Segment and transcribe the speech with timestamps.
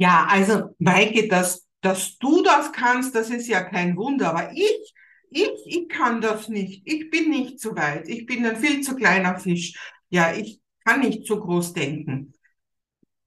[0.00, 4.30] Ja, also Maike, dass, dass du das kannst, das ist ja kein Wunder.
[4.30, 4.94] Aber ich,
[5.30, 6.82] ich, ich kann das nicht.
[6.86, 8.08] Ich bin nicht so weit.
[8.08, 9.74] Ich bin ein viel zu kleiner Fisch.
[10.08, 12.32] Ja, ich kann nicht so groß denken.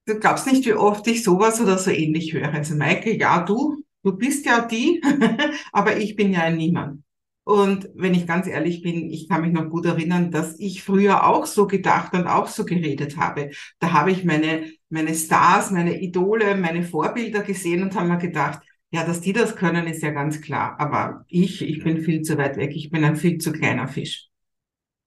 [0.06, 2.52] Du glaubst nicht, wie oft ich sowas oder so ähnlich höre.
[2.52, 5.00] Also Maike, ja, du, du bist ja die,
[5.72, 7.03] aber ich bin ja ein Niemand.
[7.44, 11.26] Und wenn ich ganz ehrlich bin, ich kann mich noch gut erinnern, dass ich früher
[11.26, 13.50] auch so gedacht und auch so geredet habe.
[13.78, 18.60] Da habe ich meine, meine Stars, meine Idole, meine Vorbilder gesehen und habe mir gedacht,
[18.90, 20.76] ja, dass die das können, ist ja ganz klar.
[20.78, 22.72] Aber ich, ich bin viel zu weit weg.
[22.74, 24.28] Ich bin ein viel zu kleiner Fisch.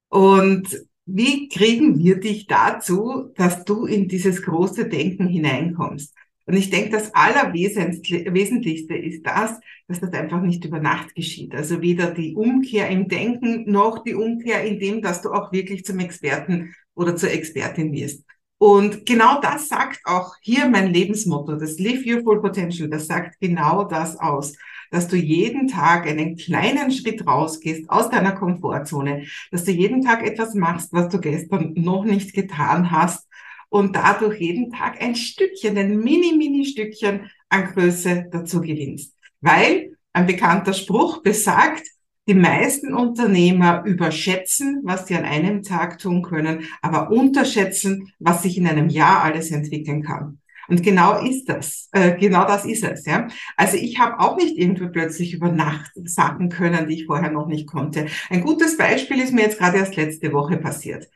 [0.09, 0.67] Und
[1.05, 6.13] wie kriegen wir dich dazu, dass du in dieses große Denken hineinkommst?
[6.47, 11.53] Und ich denke, das Allerwesentlichste ist das, dass das einfach nicht über Nacht geschieht.
[11.53, 15.83] Also weder die Umkehr im Denken noch die Umkehr in dem, dass du auch wirklich
[15.83, 18.23] zum Experten oder zur Expertin wirst.
[18.59, 23.39] Und genau das sagt auch hier mein Lebensmotto, das Live Your Full Potential, das sagt
[23.41, 24.55] genau das aus,
[24.89, 30.25] dass du jeden Tag einen kleinen Schritt rausgehst aus deiner Komfortzone, dass du jeden Tag
[30.25, 33.26] etwas machst, was du gestern noch nicht getan hast
[33.77, 39.13] und dadurch jeden Tag ein Stückchen, ein mini, mini Stückchen an Größe dazu gewinnst.
[39.39, 41.83] Weil ein bekannter Spruch besagt,
[42.27, 48.57] die meisten Unternehmer überschätzen, was sie an einem Tag tun können, aber unterschätzen, was sich
[48.57, 50.39] in einem Jahr alles entwickeln kann.
[50.67, 53.05] Und genau ist das, äh, genau das ist es.
[53.05, 53.27] Ja?
[53.55, 57.47] Also ich habe auch nicht irgendwie plötzlich über Nacht Sachen können, die ich vorher noch
[57.47, 58.07] nicht konnte.
[58.29, 61.07] Ein gutes Beispiel ist mir jetzt gerade erst letzte Woche passiert.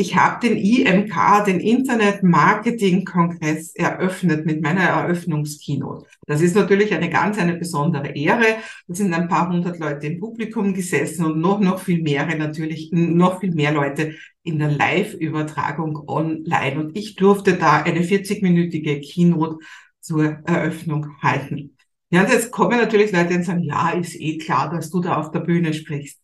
[0.00, 6.06] Ich habe den IMK, den Internet Marketing Kongress, eröffnet mit meiner Eröffnungskeynote.
[6.26, 8.46] Das ist natürlich eine ganz eine besondere Ehre.
[8.88, 12.88] Da sind ein paar hundert Leute im Publikum gesessen und noch, noch viel mehr, natürlich,
[12.92, 16.80] noch viel mehr Leute in der Live-Übertragung online.
[16.80, 19.58] Und ich durfte da eine 40-minütige Keynote
[20.00, 21.76] zur Eröffnung halten.
[22.08, 25.18] Ja, und jetzt kommen natürlich Leute und sagen, ja, ist eh klar, dass du da
[25.18, 26.18] auf der Bühne sprichst.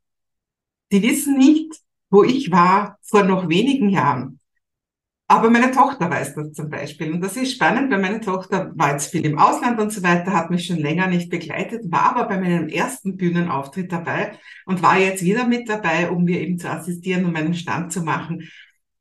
[0.91, 4.41] Die wissen nicht, wo ich war vor noch wenigen Jahren.
[5.29, 7.13] Aber meine Tochter weiß das zum Beispiel.
[7.13, 10.33] Und das ist spannend, weil meine Tochter war jetzt viel im Ausland und so weiter,
[10.33, 14.99] hat mich schon länger nicht begleitet, war aber bei meinem ersten Bühnenauftritt dabei und war
[14.99, 18.49] jetzt wieder mit dabei, um mir eben zu assistieren und um meinen Stand zu machen.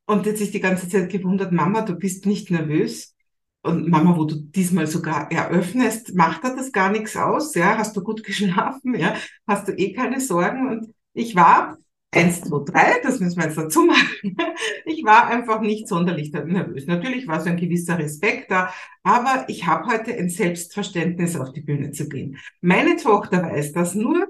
[0.08, 3.16] Und jetzt sich die ganze Zeit gewundert, Mama, du bist nicht nervös.
[3.62, 7.54] Und Mama, wo du diesmal sogar eröffnest, macht dir das gar nichts aus?
[7.56, 8.96] Ja, hast du gut geschlafen?
[8.96, 9.16] Ja,
[9.48, 10.70] hast du eh keine Sorgen?
[10.70, 11.78] Und ich war
[12.16, 14.38] eins, zwei, drei, das müssen wir jetzt dazu machen.
[14.86, 16.88] Ich war einfach nicht sonderlich nervös.
[16.88, 21.62] Natürlich war so ein gewisser Respekt da, aber ich habe heute ein Selbstverständnis, auf die
[21.62, 22.38] Bühne zu gehen.
[22.62, 24.28] Meine Tochter weiß, dass nur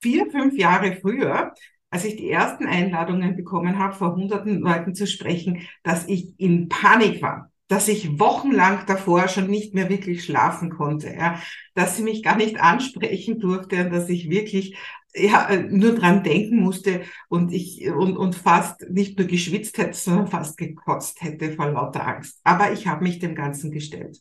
[0.00, 1.54] vier, fünf Jahre früher,
[1.90, 6.68] als ich die ersten Einladungen bekommen habe, vor hunderten Leuten zu sprechen, dass ich in
[6.68, 11.40] Panik war dass ich wochenlang davor schon nicht mehr wirklich schlafen konnte, ja,
[11.74, 14.76] dass sie mich gar nicht ansprechen durfte dass ich wirklich
[15.14, 20.26] ja, nur dran denken musste und ich und, und fast nicht nur geschwitzt hätte, sondern
[20.26, 22.40] fast gekotzt hätte vor lauter Angst.
[22.42, 24.20] Aber ich habe mich dem Ganzen gestellt.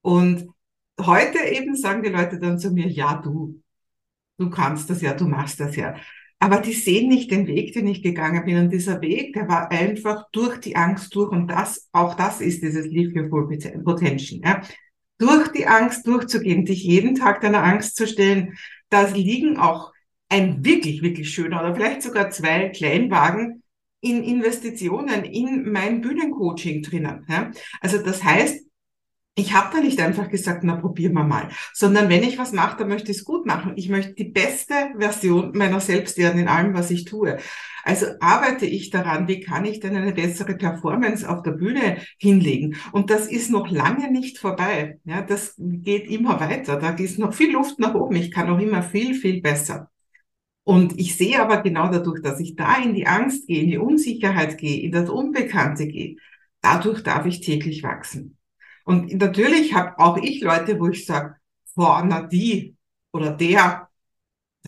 [0.00, 0.48] Und
[1.00, 3.62] heute eben sagen die Leute dann zu mir, ja, du,
[4.38, 5.96] du kannst das ja, du machst das ja.
[6.42, 8.56] Aber die sehen nicht den Weg, den ich gegangen bin.
[8.56, 11.30] Und dieser Weg, der war einfach durch die Angst durch.
[11.30, 14.40] Und das, auch das ist dieses Live Your Full Potential.
[14.42, 14.60] Ja.
[15.18, 18.58] Durch die Angst durchzugehen, dich jeden Tag deiner Angst zu stellen,
[18.88, 19.92] da liegen auch
[20.28, 23.62] ein wirklich, wirklich schöner oder vielleicht sogar zwei Kleinwagen
[24.00, 27.24] in Investitionen in mein Bühnencoaching drinnen.
[27.28, 27.52] Ja?
[27.80, 28.66] Also das heißt,
[29.34, 32.76] ich habe da nicht einfach gesagt, na probieren wir mal, sondern wenn ich was mache,
[32.78, 33.72] dann möchte ich es gut machen.
[33.76, 37.38] Ich möchte die beste Version meiner selbst werden in allem, was ich tue.
[37.82, 42.76] Also arbeite ich daran, wie kann ich denn eine bessere Performance auf der Bühne hinlegen?
[42.92, 45.00] Und das ist noch lange nicht vorbei.
[45.04, 46.76] Ja, das geht immer weiter.
[46.76, 48.16] Da ist noch viel Luft nach oben.
[48.16, 49.90] Ich kann noch immer viel, viel besser.
[50.64, 53.78] Und ich sehe aber genau dadurch, dass ich da in die Angst gehe, in die
[53.78, 56.16] Unsicherheit gehe, in das Unbekannte gehe,
[56.60, 58.36] dadurch darf ich täglich wachsen.
[58.84, 61.36] Und natürlich habe auch ich Leute, wo ich sage,
[61.76, 62.76] na die
[63.12, 63.88] oder der,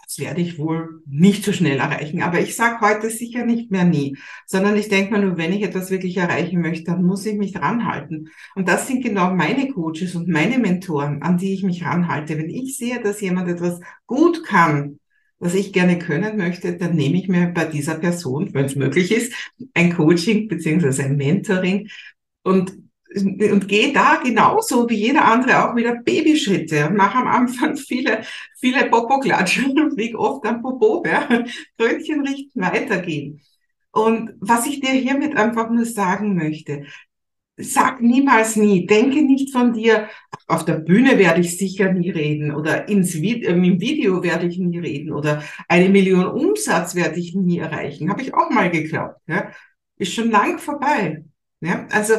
[0.03, 2.23] das werde ich wohl nicht so schnell erreichen.
[2.23, 4.17] Aber ich sage heute sicher nicht mehr nie,
[4.47, 7.57] sondern ich denke mal nur, wenn ich etwas wirklich erreichen möchte, dann muss ich mich
[7.57, 8.31] ranhalten.
[8.55, 12.39] Und das sind genau meine Coaches und meine Mentoren, an die ich mich ranhalte.
[12.39, 14.99] Wenn ich sehe, dass jemand etwas gut kann,
[15.39, 19.13] was ich gerne können möchte, dann nehme ich mir bei dieser Person, wenn es möglich
[19.13, 19.33] ist,
[19.75, 21.89] ein Coaching beziehungsweise ein Mentoring
[22.43, 22.73] und
[23.17, 28.23] und gehe da genauso wie jeder andere auch wieder Babyschritte und mache am Anfang viele,
[28.59, 31.29] viele Popo-Klatschen und fliege oft am Popo, ja,
[31.79, 33.41] Krönchen richten, weitergehen.
[33.93, 36.85] Und was ich dir hiermit einfach nur sagen möchte,
[37.57, 40.09] sag niemals nie, denke nicht von dir,
[40.49, 44.47] auf der Bühne werde ich sicher nie reden oder ins Video, ähm, im Video werde
[44.47, 48.11] ich nie reden oder eine Million Umsatz werde ich nie erreichen.
[48.11, 49.21] Habe ich auch mal geglaubt.
[49.27, 49.53] Ja?
[49.97, 51.23] Ist schon lang vorbei.
[51.61, 51.87] Ja?
[51.93, 52.15] Also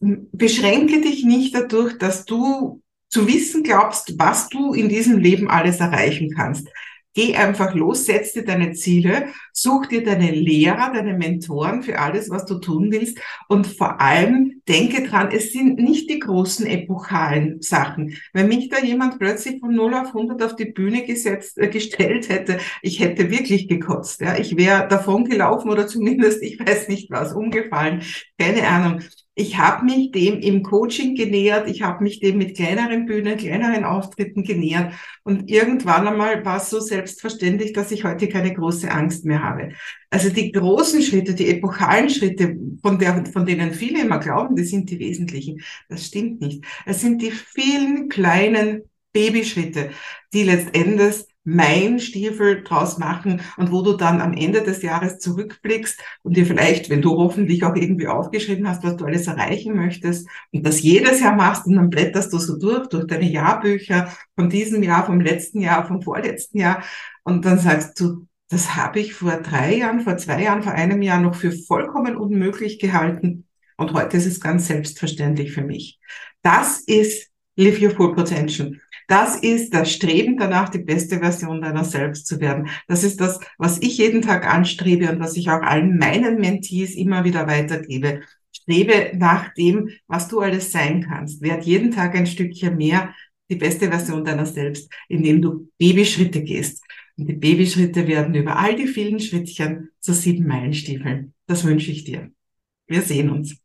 [0.00, 5.80] beschränke dich nicht dadurch, dass du zu wissen glaubst, was du in diesem Leben alles
[5.80, 6.68] erreichen kannst.
[7.14, 12.30] Geh einfach los, setz dir deine Ziele, such dir deine Lehrer, deine Mentoren für alles,
[12.30, 13.18] was du tun willst
[13.48, 18.14] und vor allem denke dran, es sind nicht die großen epochalen Sachen.
[18.32, 22.28] Wenn mich da jemand plötzlich von 0 auf 100 auf die Bühne gesetzt, äh, gestellt
[22.28, 24.20] hätte, ich hätte wirklich gekotzt.
[24.20, 24.36] Ja?
[24.36, 28.02] Ich wäre davon gelaufen oder zumindest, ich weiß nicht was, umgefallen,
[28.38, 29.00] keine Ahnung.
[29.40, 33.84] Ich habe mich dem im Coaching genähert, ich habe mich dem mit kleineren Bühnen, kleineren
[33.84, 39.24] Auftritten genähert und irgendwann einmal war es so selbstverständlich, dass ich heute keine große Angst
[39.24, 39.68] mehr habe.
[40.10, 44.64] Also die großen Schritte, die epochalen Schritte, von, der, von denen viele immer glauben, die
[44.64, 46.64] sind die wesentlichen, das stimmt nicht.
[46.84, 48.82] Es sind die vielen kleinen
[49.12, 49.90] Babyschritte,
[50.32, 55.98] die letztendlich mein Stiefel draus machen und wo du dann am Ende des Jahres zurückblickst
[56.22, 60.28] und dir vielleicht, wenn du hoffentlich auch irgendwie aufgeschrieben hast, was du alles erreichen möchtest
[60.52, 64.50] und das jedes Jahr machst und dann blätterst du so durch, durch deine Jahrbücher von
[64.50, 66.82] diesem Jahr, vom letzten Jahr, vom vorletzten Jahr
[67.24, 71.00] und dann sagst du, das habe ich vor drei Jahren, vor zwei Jahren, vor einem
[71.00, 73.46] Jahr noch für vollkommen unmöglich gehalten
[73.78, 75.98] und heute ist es ganz selbstverständlich für mich.
[76.42, 78.80] Das ist Live Your Full Potential.
[79.08, 82.68] Das ist das Streben danach, die beste Version deiner selbst zu werden.
[82.86, 86.94] Das ist das, was ich jeden Tag anstrebe und was ich auch allen meinen Mentees
[86.94, 88.20] immer wieder weitergebe.
[88.52, 91.42] Strebe nach dem, was du alles sein kannst.
[91.42, 93.12] Werd jeden Tag ein Stückchen mehr
[93.50, 96.84] die beste Version deiner selbst, indem du Babyschritte gehst.
[97.16, 101.34] Und die Babyschritte werden über all die vielen Schrittchen zu sieben Meilenstiefeln.
[101.46, 102.30] Das wünsche ich dir.
[102.86, 103.56] Wir sehen uns.